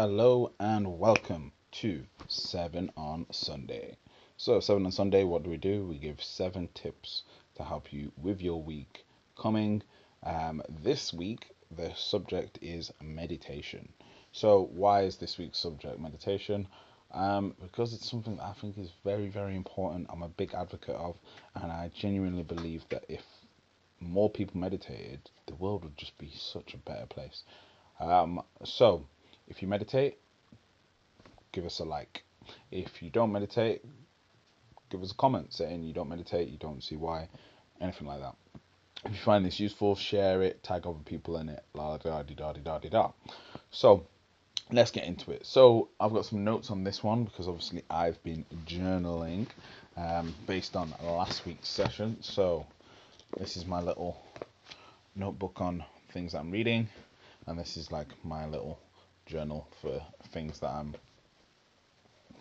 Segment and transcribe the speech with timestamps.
[0.00, 3.96] Hello and welcome to 7 on Sunday.
[4.36, 5.88] So, 7 on Sunday, what do we do?
[5.88, 7.24] We give 7 tips
[7.56, 9.04] to help you with your week
[9.36, 9.82] coming.
[10.22, 13.88] Um, this week, the subject is meditation.
[14.30, 16.68] So, why is this week's subject meditation?
[17.10, 20.06] Um, because it's something that I think is very, very important.
[20.10, 21.18] I'm a big advocate of,
[21.56, 23.24] and I genuinely believe that if
[23.98, 27.42] more people meditated, the world would just be such a better place.
[27.98, 29.04] Um, so,
[29.48, 30.18] if you meditate,
[31.52, 32.22] give us a like.
[32.70, 33.84] If you don't meditate,
[34.90, 37.28] give us a comment saying you don't meditate, you don't see why,
[37.80, 38.36] anything like that.
[39.04, 42.52] If you find this useful, share it, tag other people in it, la da da
[42.52, 43.10] di da di da.
[43.70, 44.06] So,
[44.72, 45.46] let's get into it.
[45.46, 49.46] So, I've got some notes on this one because obviously I've been journaling
[49.96, 52.16] um, based on last week's session.
[52.22, 52.66] So,
[53.38, 54.20] this is my little
[55.14, 56.88] notebook on things I'm reading,
[57.46, 58.78] and this is like my little
[59.28, 60.94] journal for things that I'm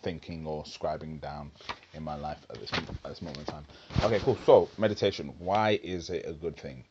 [0.02, 1.52] thinking or scribing down
[1.94, 3.66] in my life at this at this moment in time.
[4.02, 4.38] Okay, cool.
[4.46, 5.34] So meditation.
[5.38, 6.86] Why is it a good thing?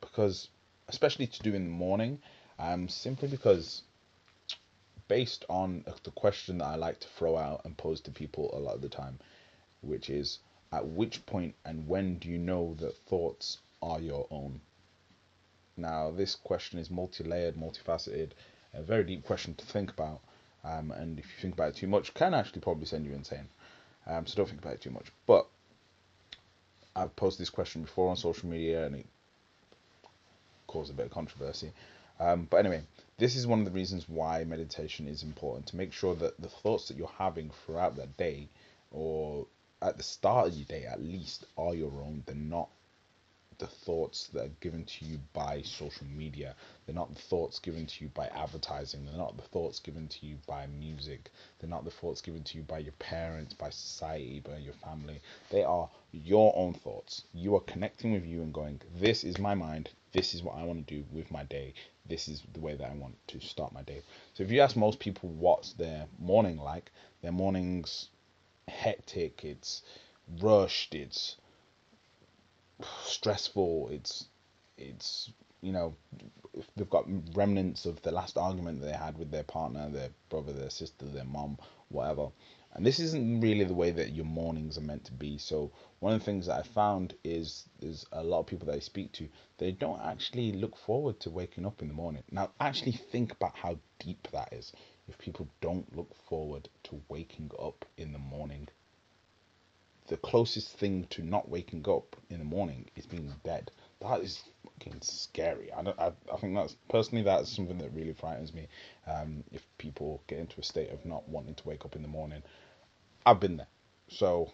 [0.00, 0.48] Because
[0.88, 2.20] especially to do in the morning,
[2.58, 3.82] um, simply because
[5.08, 8.58] based on the question that I like to throw out and pose to people a
[8.58, 9.18] lot of the time,
[9.82, 10.38] which is
[10.72, 14.60] at which point and when do you know that thoughts are your own?
[15.76, 18.30] Now, this question is multi layered, multifaceted,
[18.76, 20.20] a very deep question to think about.
[20.64, 23.48] Um, and if you think about it too much, can actually probably send you insane.
[24.06, 25.06] Um, so don't think about it too much.
[25.26, 25.46] But
[26.96, 29.06] I've posted this question before on social media and it
[30.66, 31.72] caused a bit of controversy.
[32.20, 32.82] Um, but anyway,
[33.18, 36.48] this is one of the reasons why meditation is important to make sure that the
[36.48, 38.48] thoughts that you're having throughout that day
[38.90, 39.46] or
[39.82, 42.22] at the start of your day at least are your own.
[42.26, 42.68] They're not
[43.58, 46.54] the thoughts that are given to you by social media.
[46.86, 49.04] They're not the thoughts given to you by advertising.
[49.04, 51.30] They're not the thoughts given to you by music.
[51.58, 55.20] They're not the thoughts given to you by your parents, by society, by your family.
[55.50, 57.24] They are your own thoughts.
[57.32, 59.90] You are connecting with you and going, This is my mind.
[60.12, 61.74] This is what I want to do with my day.
[62.06, 64.02] This is the way that I want to start my day.
[64.34, 66.90] So if you ask most people what's their morning like,
[67.22, 68.08] their morning's
[68.68, 69.82] hectic, it's
[70.40, 71.36] rushed, it's
[73.04, 73.88] stressful.
[73.92, 74.26] It's
[74.76, 75.30] it's
[75.60, 75.94] you know
[76.76, 80.70] they've got remnants of the last argument they had with their partner, their brother, their
[80.70, 81.58] sister, their mom,
[81.88, 82.28] whatever.
[82.74, 85.38] And this isn't really the way that your mornings are meant to be.
[85.38, 85.70] So
[86.00, 88.80] one of the things that I found is there's a lot of people that I
[88.80, 92.24] speak to, they don't actually look forward to waking up in the morning.
[92.32, 94.72] Now actually think about how deep that is.
[95.06, 98.68] If people don't look forward to waking up in the morning,
[100.08, 103.70] the closest thing to not waking up in the morning is being dead.
[104.00, 105.72] That is fucking scary.
[105.72, 105.98] I don't.
[105.98, 108.68] I, I think that's personally that's something that really frightens me.
[109.06, 112.08] Um, if people get into a state of not wanting to wake up in the
[112.08, 112.42] morning,
[113.24, 113.68] I've been there.
[114.08, 114.52] So,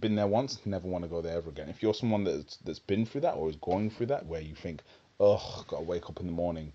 [0.00, 0.60] been there once.
[0.64, 1.68] Never want to go there ever again.
[1.68, 4.54] If you're someone that's that's been through that or is going through that, where you
[4.54, 4.82] think,
[5.20, 6.72] oh, gotta wake up in the morning,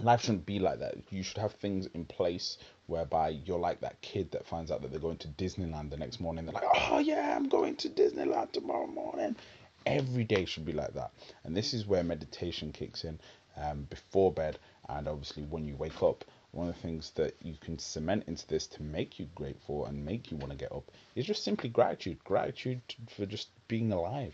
[0.00, 0.96] life shouldn't be like that.
[1.10, 4.90] You should have things in place whereby you're like that kid that finds out that
[4.90, 6.44] they're going to Disneyland the next morning.
[6.44, 9.36] They're like, oh yeah, I'm going to Disneyland tomorrow morning.
[9.84, 11.12] Every day should be like that.
[11.44, 13.18] And this is where meditation kicks in
[13.56, 14.58] um, before bed.
[14.88, 18.46] And obviously, when you wake up, one of the things that you can cement into
[18.46, 21.68] this to make you grateful and make you want to get up is just simply
[21.68, 22.22] gratitude.
[22.24, 22.80] Gratitude
[23.14, 24.32] for just being alive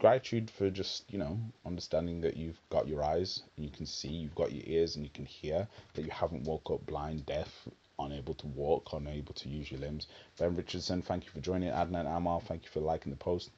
[0.00, 4.08] gratitude for just you know understanding that you've got your eyes and you can see
[4.08, 7.68] you've got your ears and you can hear that you haven't woke up blind deaf
[7.98, 10.06] unable to walk unable to use your limbs.
[10.38, 12.40] Ben richardson thank you for joining adnan amal.
[12.40, 13.50] Thank you for liking the post.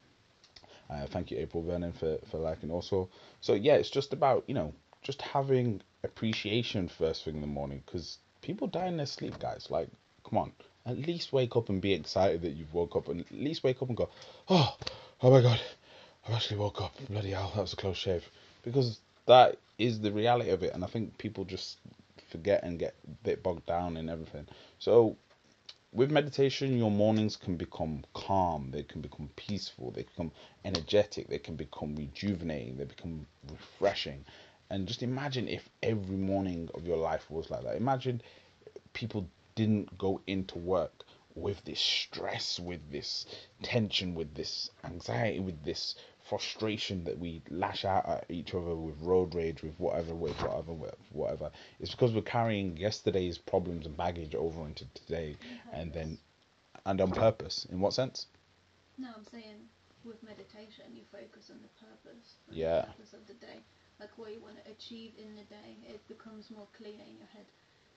[0.89, 3.09] Uh, thank you april vernon for, for liking also.
[3.39, 7.81] So yeah it's just about you know just having appreciation first thing in the morning
[7.85, 9.67] because people die in their sleep guys.
[9.69, 9.87] Like
[10.29, 10.51] come on.
[10.85, 13.81] At least wake up and be excited that you've woke up and at least wake
[13.81, 14.09] up and go
[14.49, 14.75] oh
[15.21, 15.61] oh my god
[16.27, 16.95] I've actually woke up.
[17.09, 18.27] Bloody hell, that was a close shave.
[18.63, 21.77] Because that is the reality of it, and I think people just
[22.29, 24.47] forget and get a bit bogged down in everything.
[24.79, 25.17] So,
[25.91, 30.31] with meditation, your mornings can become calm, they can become peaceful, they become
[30.65, 34.25] energetic, they can become rejuvenating, they become refreshing.
[34.69, 37.75] And just imagine if every morning of your life was like that.
[37.75, 38.21] Imagine
[38.93, 41.03] people didn't go into work
[41.35, 43.25] with this stress, with this
[43.61, 45.95] tension, with this anxiety, with this
[46.33, 50.73] frustration that we lash out at each other with road rage, with whatever, with whatever,
[50.73, 51.51] with whatever.
[51.79, 55.35] It's because we're carrying yesterday's problems and baggage over into today,
[55.71, 56.17] and then,
[56.87, 57.67] and on purpose.
[57.71, 58.25] In what sense?
[58.97, 59.69] No, I'm saying
[60.03, 62.37] with meditation, you focus on the purpose.
[62.49, 62.81] On yeah.
[62.81, 63.59] The purpose of the day,
[63.99, 65.77] like what you want to achieve in the day.
[65.87, 67.45] It becomes more clear in your head.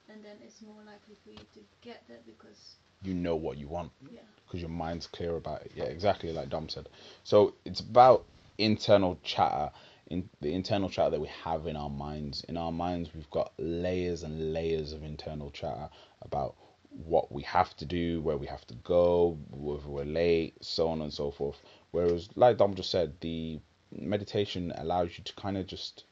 [0.09, 3.69] and then it's more likely for you to get there because You know what you
[3.69, 5.73] want yeah, because your mind's clear about it.
[5.75, 6.89] Yeah, exactly like Dom said.
[7.25, 8.25] So it's about
[8.59, 9.71] internal chatter,
[10.09, 12.45] in the internal chatter that we have in our minds.
[12.49, 15.89] In our minds, we've got layers and layers of internal chatter
[16.23, 16.55] about
[16.91, 21.03] what we have to do, where we have to go, whether we're late, so on
[21.03, 21.61] and so forth.
[21.91, 23.61] Whereas, like Dom just said, the
[23.93, 26.05] meditation allows you to kind of just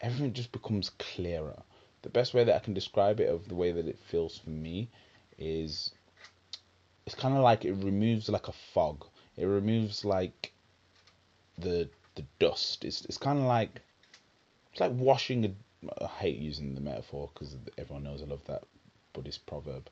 [0.00, 1.62] everything just becomes clearer.
[2.02, 4.50] The best way that I can describe it, of the way that it feels for
[4.50, 4.90] me,
[5.38, 5.92] is
[7.06, 9.04] it's kind of like it removes like a fog.
[9.36, 10.52] It removes like
[11.58, 12.84] the the dust.
[12.84, 13.80] It's it's kind of like
[14.72, 15.50] it's like washing a.
[16.00, 18.62] I hate using the metaphor because everyone knows I love that
[19.12, 19.88] Buddhist proverb.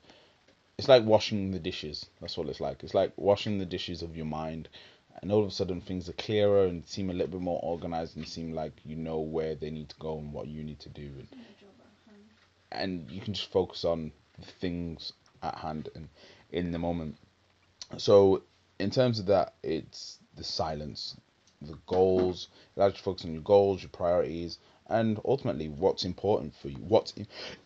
[0.77, 2.05] It's like washing the dishes.
[2.21, 2.83] That's what it's like.
[2.83, 4.69] It's like washing the dishes of your mind,
[5.21, 8.15] and all of a sudden things are clearer and seem a little bit more organized
[8.15, 10.89] and seem like you know where they need to go and what you need to
[10.89, 12.23] do, and, the job at hand.
[12.71, 16.09] and you can just focus on the things at hand and
[16.51, 17.17] in the moment.
[17.97, 18.43] So
[18.79, 21.15] in terms of that, it's the silence,
[21.61, 22.47] the goals.
[22.75, 24.57] You to focus on your goals, your priorities,
[24.87, 26.77] and ultimately what's important for you.
[26.77, 27.13] What's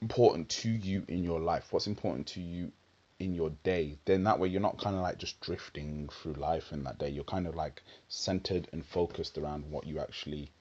[0.01, 1.68] important to you in your life.
[1.72, 2.72] What's important to you
[3.19, 3.98] in your day.
[4.06, 7.10] Then that way you're not kind of like just drifting through life in that day.
[7.10, 10.51] You're kind of like centered and focused around what you actually,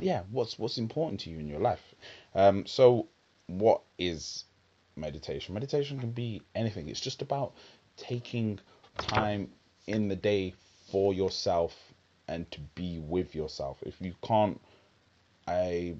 [0.00, 1.94] yeah, what's what's important to you in your life.
[2.34, 3.08] Um, so
[3.46, 4.44] what is
[4.96, 5.54] meditation?
[5.54, 6.88] Meditation can be anything.
[6.88, 7.52] It's just about
[7.96, 8.58] taking
[8.96, 9.50] time
[9.86, 10.54] in the day
[10.90, 11.74] for yourself
[12.28, 13.78] and to be with yourself.
[13.82, 14.60] If you can't,
[15.46, 15.94] I,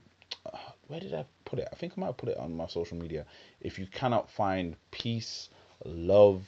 [0.88, 1.68] where did I put it?
[1.72, 3.26] I think I might have put it on my social media.
[3.60, 5.48] If you cannot find peace,
[5.84, 6.42] love,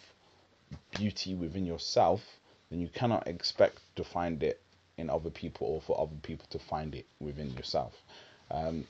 [0.96, 2.22] beauty within yourself,
[2.70, 4.60] then you cannot expect to find it
[4.96, 7.94] in other people or for other people to find it within yourself.
[8.50, 8.84] Um,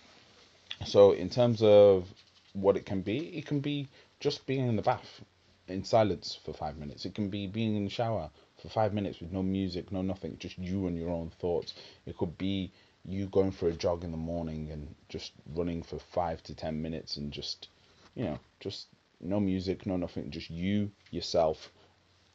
[0.84, 2.08] so, in terms of
[2.54, 3.88] what it can be, it can be
[4.20, 5.20] just being in the bath
[5.68, 7.04] in silence for five minutes.
[7.04, 8.30] It can be being in the shower
[8.62, 11.74] for five minutes with no music, no nothing, just you and your own thoughts.
[12.06, 12.72] It could be
[13.04, 16.80] you going for a jog in the morning and just running for five to ten
[16.80, 17.68] minutes and just,
[18.14, 18.86] you know, just
[19.20, 21.70] no music, no nothing, just you, yourself,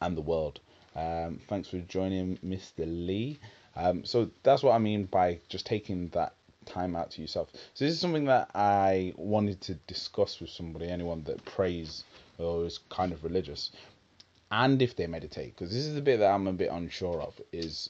[0.01, 0.59] and the world.
[0.95, 2.85] Um, thanks for joining, Mr.
[2.85, 3.39] Lee.
[3.75, 6.33] Um, so that's what I mean by just taking that
[6.65, 7.49] time out to yourself.
[7.73, 12.03] So this is something that I wanted to discuss with somebody, anyone that prays
[12.37, 13.71] or is kind of religious,
[14.51, 17.39] and if they meditate, because this is the bit that I'm a bit unsure of.
[17.51, 17.89] Is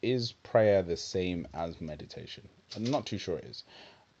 [0.00, 2.48] is prayer the same as meditation?
[2.74, 3.62] I'm not too sure it is.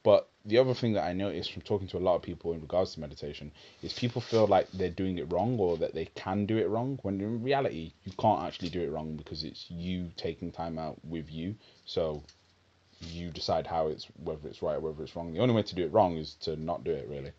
[0.04, 2.60] But the other thing that I noticed from talking to a lot of people in
[2.60, 3.52] regards to meditation
[3.82, 6.98] is people feel like they're doing it wrong or that they can do it wrong
[7.02, 10.98] when in reality you can't actually do it wrong because it's you taking time out
[11.04, 11.54] with you.
[11.84, 12.24] So
[13.10, 15.32] you decide how it's whether it's right or whether it's wrong.
[15.32, 17.32] The only way to do it wrong is to not do it really.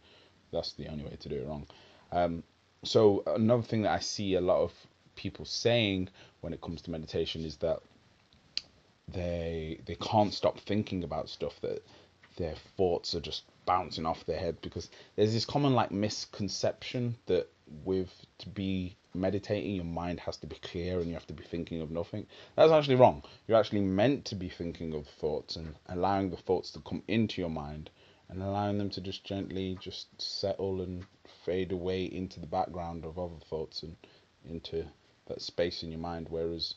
[0.52, 1.68] That's the only way to do it wrong.
[2.12, 2.44] Um,
[2.84, 4.72] so another thing that I see a lot of
[5.16, 6.10] people saying
[6.42, 7.80] when it comes to meditation is that
[9.08, 11.84] they they can't stop thinking about stuff that
[12.38, 17.48] their thoughts are just bouncing off their head because there's this common like misconception that
[17.86, 21.44] with to be meditating your mind has to be clear and you have to be
[21.44, 22.26] thinking of nothing.
[22.56, 23.24] That's actually wrong.
[23.48, 27.42] You're actually meant to be thinking of thoughts and allowing the thoughts to come into
[27.42, 27.90] your mind
[28.30, 31.06] and allowing them to just gently just settle and
[31.46, 33.96] fade away into the background of other thoughts and
[34.50, 34.86] into
[35.28, 36.28] that space in your mind.
[36.30, 36.76] Whereas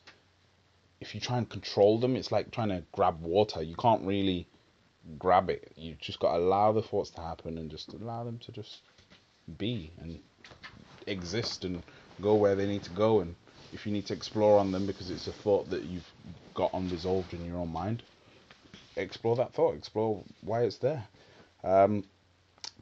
[1.01, 3.63] if you try and control them it's like trying to grab water.
[3.63, 4.49] You can't really
[5.19, 5.73] grab it.
[5.77, 8.83] You just got to allow the thoughts to happen and just allow them to just
[9.59, 10.19] be and
[11.07, 11.83] exist and
[12.21, 13.21] go where they need to go.
[13.21, 13.35] And
[13.73, 16.11] if you need to explore on them because it's a thought that you've
[16.55, 18.03] got unresolved in your own mind,
[18.97, 21.07] explore that thought, explore why it's there.
[21.63, 22.05] Um,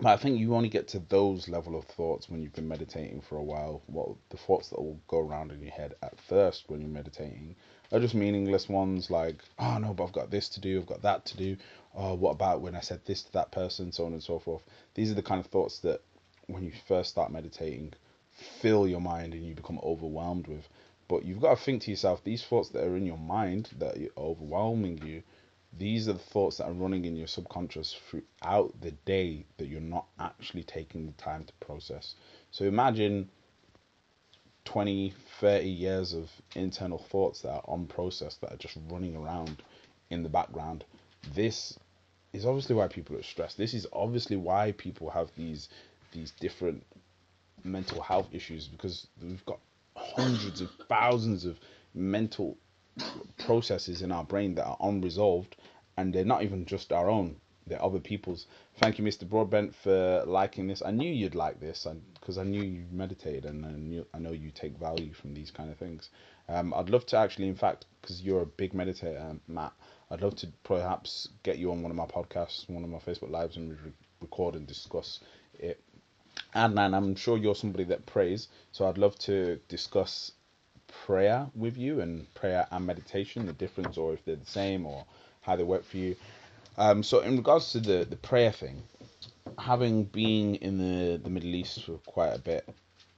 [0.00, 3.20] but I think you only get to those level of thoughts when you've been meditating
[3.20, 3.80] for a while.
[3.86, 7.54] What the thoughts that will go around in your head at first when you're meditating
[7.92, 11.02] are just meaningless ones like, oh no, but I've got this to do, I've got
[11.02, 11.56] that to do.
[11.94, 14.64] Oh, what about when I said this to that person, so on and so forth.
[14.94, 16.00] These are the kind of thoughts that
[16.48, 17.94] when you first start meditating
[18.34, 20.68] fill your mind and you become overwhelmed with.
[21.08, 23.96] But you've got to think to yourself, these thoughts that are in your mind that
[23.96, 25.22] are overwhelming you,
[25.76, 29.80] these are the thoughts that are running in your subconscious throughout the day that you're
[29.80, 32.14] not actually taking the time to process.
[32.50, 33.28] So imagine
[34.64, 39.62] 20, 30 years of internal thoughts that are unprocessed, that are just running around
[40.10, 40.84] in the background.
[41.34, 41.78] This
[42.32, 43.58] is obviously why people are stressed.
[43.58, 45.68] This is obviously why people have these
[46.12, 46.84] these different
[47.64, 49.58] mental health issues because we've got
[49.96, 51.58] hundreds of thousands of
[51.94, 52.56] mental
[53.38, 55.56] processes in our brain that are unresolved
[55.96, 58.46] and they're not even just our own they're other people's.
[58.76, 59.28] Thank you, Mr.
[59.28, 60.82] Broadbent, for liking this.
[60.84, 61.86] I knew you'd like this
[62.20, 65.50] because I knew you meditated and I knew I know you take value from these
[65.50, 66.10] kind of things.
[66.48, 69.72] Um, I'd love to actually, in fact, because you're a big meditator, Matt.
[70.10, 73.30] I'd love to perhaps get you on one of my podcasts, one of my Facebook
[73.30, 75.20] lives, and re- record and discuss
[75.54, 75.80] it.
[76.54, 80.32] And I'm sure you're somebody that prays, so I'd love to discuss
[81.06, 85.04] prayer with you and prayer and meditation, the difference, or if they're the same, or
[85.42, 86.16] how they work for you.
[86.78, 88.82] Um, so in regards to the the prayer thing,
[89.58, 92.68] having been in the the Middle East for quite a bit,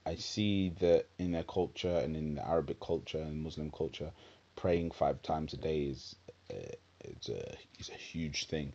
[0.06, 4.12] I see that in their culture and in the Arabic culture and Muslim culture,
[4.56, 6.16] praying five times a day is
[6.50, 8.72] uh, it's a it's a huge thing.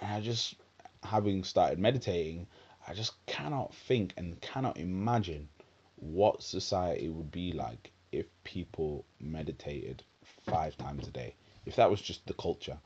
[0.00, 0.54] And I just
[1.02, 2.46] having started meditating,
[2.90, 5.48] I just cannot think and cannot imagine
[5.94, 10.02] what society would be like if people meditated
[10.44, 11.36] five times a day.
[11.64, 12.78] If that was just the culture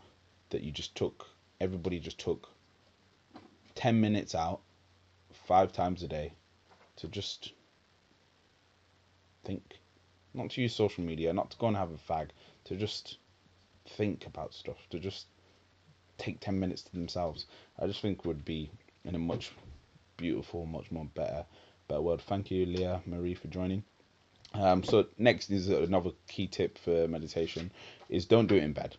[0.50, 1.26] that you just took
[1.58, 2.50] everybody just took
[3.76, 4.60] 10 minutes out
[5.32, 6.34] five times a day
[6.96, 7.52] to just
[9.42, 9.78] think
[10.34, 12.28] not to use social media not to go and have a fag
[12.64, 13.16] to just
[13.88, 15.28] think about stuff to just
[16.18, 17.46] take 10 minutes to themselves
[17.78, 18.70] i just think would be
[19.04, 19.52] in a much
[20.16, 21.44] beautiful much more better
[21.88, 23.82] better world thank you leah marie for joining
[24.54, 27.70] um, so next is another key tip for meditation
[28.08, 28.96] is don't do it in bed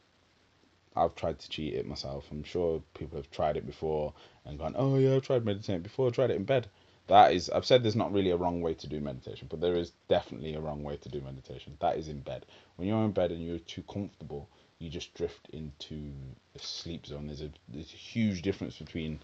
[0.98, 2.26] I've tried to cheat it myself.
[2.32, 4.14] I'm sure people have tried it before
[4.46, 6.08] and gone, oh yeah, I've tried meditating before.
[6.08, 6.68] I tried it in bed.
[7.08, 9.76] That is, I've said there's not really a wrong way to do meditation, but there
[9.76, 11.78] is definitely a wrong way to do meditation.
[11.80, 12.46] That is in bed.
[12.78, 16.14] When you're in bed and you're too comfortable, you just drift into
[16.56, 17.28] a sleep zone.
[17.28, 19.20] There's a there's a huge difference between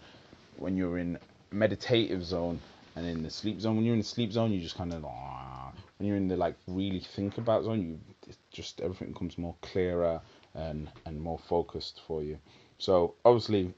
[0.58, 1.18] when you're in
[1.52, 2.60] meditative zone
[2.96, 3.76] and in the sleep zone.
[3.76, 6.56] When you're in the sleep zone, you just kind of when you're in the like
[6.66, 10.20] really think about zone, you just everything becomes more clearer
[10.54, 12.38] and and more focused for you.
[12.78, 13.72] So obviously,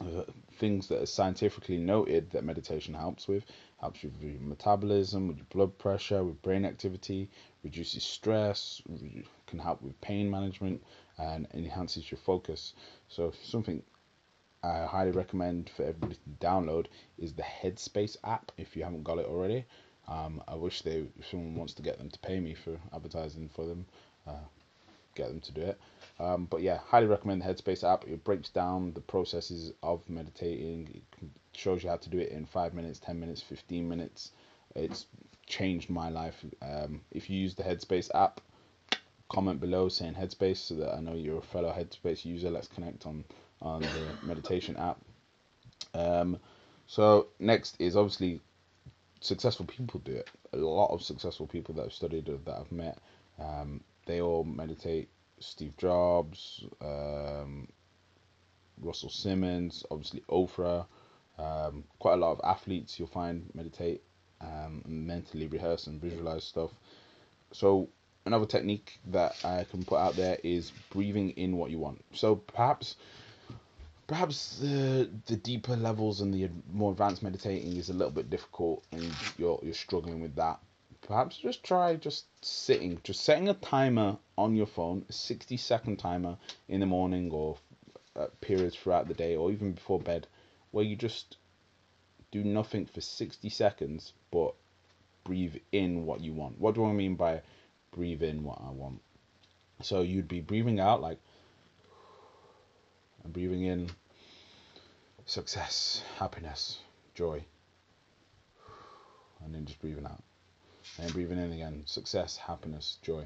[0.00, 0.24] uh,
[0.58, 3.44] things that are scientifically noted that meditation helps with
[3.78, 7.28] helps with your metabolism, with your blood pressure, with brain activity,
[7.62, 8.82] reduces stress,
[9.46, 10.82] can help with pain management,
[11.18, 12.72] and enhances your focus.
[13.08, 13.82] So something
[14.66, 16.86] I highly recommend for everybody to download
[17.18, 19.64] is the Headspace app if you haven't got it already.
[20.08, 23.48] Um, I wish they, if someone wants to get them to pay me for advertising
[23.54, 23.86] for them,
[24.26, 24.46] uh,
[25.14, 25.80] get them to do it.
[26.18, 28.06] Um, but yeah, highly recommend the Headspace app.
[28.06, 31.02] It breaks down the processes of meditating.
[31.22, 34.32] It shows you how to do it in five minutes, ten minutes, fifteen minutes.
[34.74, 35.06] It's
[35.46, 36.44] changed my life.
[36.62, 38.40] Um, if you use the Headspace app,
[39.28, 42.50] comment below saying Headspace so that I know you're a fellow Headspace user.
[42.50, 43.24] Let's connect on
[43.62, 44.98] on the meditation app.
[45.94, 46.38] Um,
[46.86, 48.40] so next is obviously
[49.20, 50.28] successful people do it.
[50.52, 52.98] A lot of successful people that I've studied or that I've met
[53.38, 55.08] um, they all meditate.
[55.38, 57.68] Steve Jobs, um,
[58.80, 60.86] Russell Simmons, obviously Oprah.
[61.38, 64.02] Um, quite a lot of athletes you'll find meditate
[64.40, 66.70] um, mentally rehearse and visualize stuff.
[67.52, 67.90] So
[68.24, 72.02] another technique that I can put out there is breathing in what you want.
[72.14, 72.96] So perhaps
[74.06, 78.84] perhaps the the deeper levels and the more advanced meditating is a little bit difficult
[78.92, 80.58] and you're you're struggling with that
[81.06, 85.98] perhaps just try just sitting, just setting a timer on your phone, a 60 second
[85.98, 86.36] timer
[86.68, 87.56] in the morning or
[88.16, 90.26] uh, periods throughout the day or even before bed,
[90.72, 91.36] where you just
[92.32, 94.54] do nothing for 60 seconds but
[95.24, 96.58] breathe in what you want.
[96.58, 97.42] What do I mean by
[97.92, 99.00] breathe in what I want?
[99.82, 101.18] So you'd be breathing out like
[103.26, 103.90] and breathing in
[105.26, 106.78] success, happiness,
[107.14, 107.44] joy,
[109.44, 110.22] and then just breathing out.
[110.98, 111.82] And breathing in again.
[111.86, 113.24] Success, happiness, joy.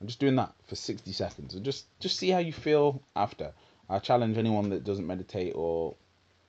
[0.00, 3.52] I'm just doing that for 60 seconds and just just see how you feel after.
[3.88, 5.94] I challenge anyone that doesn't meditate or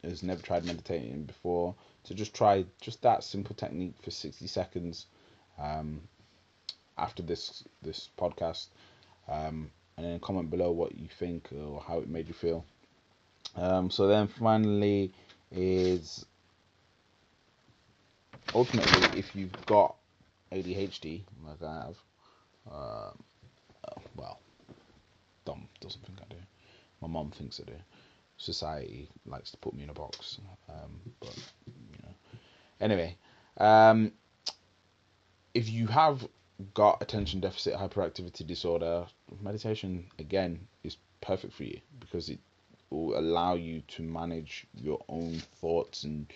[0.03, 5.05] has never tried meditating before to just try just that simple technique for 60 seconds
[5.59, 6.01] um,
[6.97, 8.67] after this this podcast
[9.27, 12.65] um, and then comment below what you think or how it made you feel
[13.55, 15.11] um, so then finally
[15.51, 16.25] is
[18.53, 19.95] ultimately, if you've got
[20.51, 21.95] ADHD, like I have,
[22.71, 23.11] uh,
[24.15, 24.39] well,
[25.45, 26.39] Dom doesn't think I do.
[27.01, 27.77] My mom thinks I do.
[28.37, 31.35] Society likes to put me in a box, um, but
[31.67, 32.13] you know.
[32.81, 33.15] Anyway,
[33.57, 34.11] um,
[35.53, 36.27] if you have
[36.73, 39.05] got attention deficit hyperactivity disorder,
[39.41, 42.39] meditation again is perfect for you because it
[42.89, 46.31] will allow you to manage your own thoughts and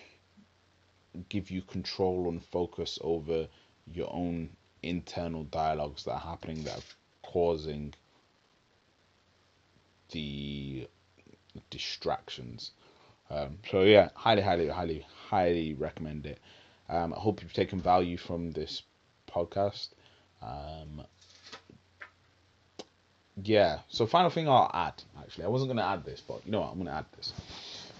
[1.28, 3.46] give you control and focus over
[3.92, 4.50] your own
[4.82, 6.82] internal dialogues that are happening that are
[7.22, 7.94] causing
[10.10, 10.88] the
[11.70, 12.72] distractions.
[13.30, 16.38] Um, so yeah, highly, highly, highly, highly recommend it.
[16.88, 18.82] Um, I hope you've taken value from this
[19.30, 19.88] podcast.
[20.42, 21.02] Um,
[23.42, 23.80] yeah.
[23.88, 25.02] So final thing I'll add.
[25.20, 26.70] Actually, I wasn't going to add this, but you know what?
[26.70, 27.32] I'm going to add this.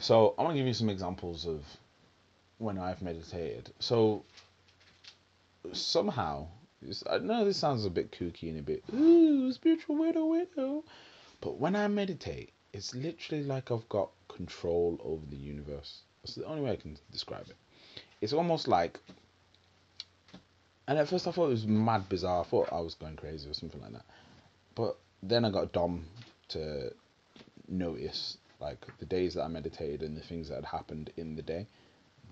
[0.01, 1.65] So I want to give you some examples of
[2.59, 3.71] when I've meditated.
[3.79, 4.25] So
[5.73, 6.47] somehow,
[7.11, 10.85] I know this sounds a bit kooky and a bit ooh spiritual widow widow,
[11.41, 16.03] but when I meditate, it's literally like I've got control over the universe.
[16.23, 17.57] That's the only way I can describe it.
[18.21, 18.99] It's almost like,
[20.89, 22.41] and at first I thought it was mad bizarre.
[22.41, 24.07] I thought I was going crazy or something like that.
[24.75, 26.07] But then I got Dom
[26.49, 26.93] to
[27.69, 31.43] notice like the days that I meditated and the things that had happened in the
[31.43, 31.67] day,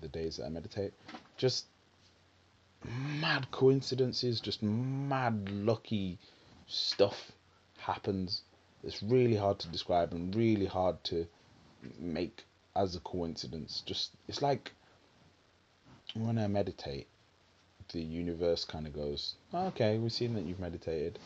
[0.01, 0.93] the days that I meditate,
[1.37, 1.65] just
[3.21, 6.17] mad coincidences, just mad lucky
[6.65, 7.31] stuff
[7.77, 8.41] happens.
[8.83, 11.27] It's really hard to describe and really hard to
[11.99, 12.43] make
[12.75, 13.83] as a coincidence.
[13.85, 14.71] Just it's like
[16.15, 17.07] when I meditate,
[17.89, 21.19] the universe kind of goes, "Okay, we've seen that you've meditated.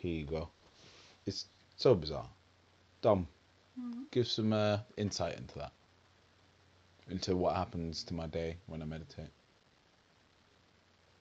[0.00, 0.48] Here you go."
[1.26, 1.46] It's
[1.76, 2.28] so bizarre.
[3.02, 3.28] Dom,
[3.80, 4.02] Mm-hmm.
[4.10, 5.72] give some uh, insight into that,
[7.10, 9.30] into what happens to my day when I meditate.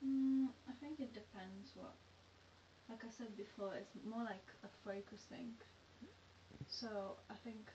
[0.05, 1.95] Mm, I think it depends what.
[2.89, 5.53] Like I said before, it's more like a focus thing.
[6.67, 7.69] So I think,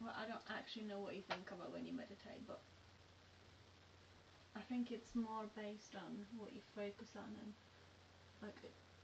[0.00, 2.60] well, I don't actually know what you think about when you meditate, but
[4.56, 7.52] I think it's more based on what you focus on and
[8.42, 8.56] like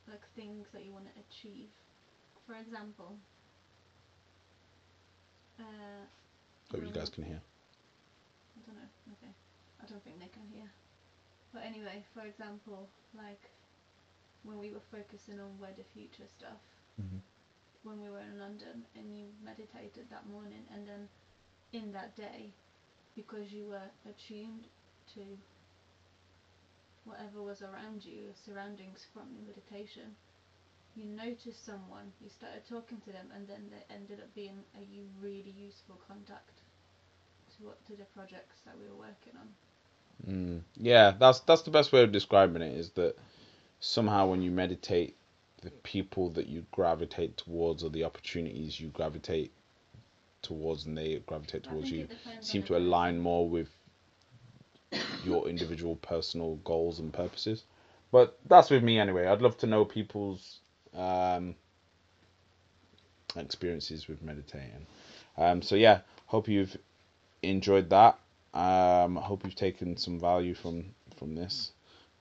[0.09, 1.69] like things that you want to achieve.
[2.47, 3.17] For example,
[5.61, 6.05] uh,
[6.73, 7.41] Hope you guys can hear.
[8.57, 8.91] I don't know.
[9.13, 9.33] Okay.
[9.83, 10.69] I don't think they can hear.
[11.53, 13.51] But anyway, for example, like
[14.43, 16.63] when we were focusing on where the future stuff,
[16.99, 17.21] Mhm.
[17.83, 21.09] when we were in London and you meditated that morning, and then
[21.73, 22.53] in that day,
[23.15, 24.67] because you were attuned
[25.15, 25.21] to
[27.05, 30.15] whatever was around you, your surroundings from the meditation,
[30.95, 34.85] you noticed someone, you started talking to them, and then they ended up being a
[35.21, 36.61] really useful contact
[37.57, 39.49] to what to the projects that we were working on.
[40.29, 42.77] Mm, yeah, that's that's the best way of describing it.
[42.77, 43.17] Is that
[43.81, 45.17] somehow when you meditate,
[45.63, 49.53] the people that you gravitate towards or the opportunities you gravitate
[50.43, 52.09] towards and they gravitate towards you
[52.41, 53.69] seem to align more with
[55.25, 57.65] your individual personal goals and purposes.
[58.11, 59.27] But that's with me anyway.
[59.27, 60.59] I'd love to know people's
[60.95, 61.55] um,
[63.37, 64.87] experiences with meditating.
[65.39, 66.77] Um, so yeah, hope you've
[67.43, 68.19] enjoyed that.
[68.55, 71.73] Um, hope you've taken some value from from this.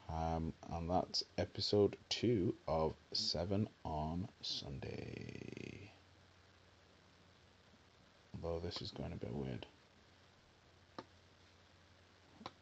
[0.10, 5.92] Um, and that's episode two of Seven on Sunday.
[8.44, 9.66] Although this is going a bit weird.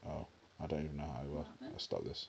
[0.07, 0.27] Oh,
[0.58, 1.65] I don't even know how I.
[1.65, 2.27] I'll stop this.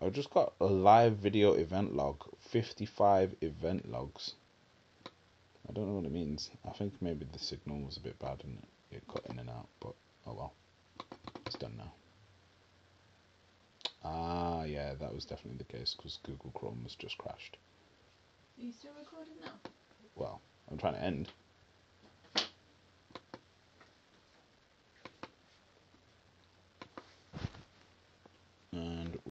[0.00, 4.34] I've just got a live video event log, 55 event logs.
[5.68, 6.50] I don't know what it means.
[6.66, 8.58] I think maybe the signal was a bit bad and
[8.90, 9.94] it, it cut in and out, but
[10.26, 10.52] oh well.
[11.46, 11.92] It's done now.
[14.02, 17.56] Ah, yeah, that was definitely the case because Google Chrome was just crashed.
[18.58, 19.52] Are you still recording now?
[20.16, 21.28] Well, I'm trying to end.